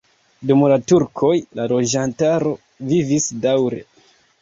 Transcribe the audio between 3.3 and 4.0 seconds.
daŭre.